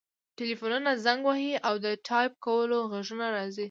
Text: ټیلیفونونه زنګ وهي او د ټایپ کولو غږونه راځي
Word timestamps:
ټیلیفونونه 0.37 0.91
زنګ 1.05 1.19
وهي 1.27 1.51
او 1.67 1.73
د 1.85 1.87
ټایپ 2.07 2.33
کولو 2.45 2.77
غږونه 2.91 3.25
راځي 3.35 3.59